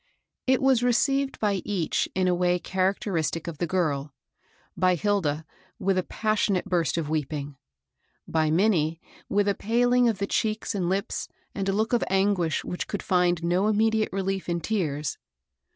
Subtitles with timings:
[0.47, 4.15] It was received by each in a way characteristic of the girl,—
[4.75, 5.45] by Hilda,
[5.77, 6.01] with a.
[6.01, 7.55] passionate burst ofi weeping;
[8.27, 12.63] by Minnie, with a paling of the cheeks and lips and a look of anguish
[12.65, 15.19] which could find no immediate relief in tears.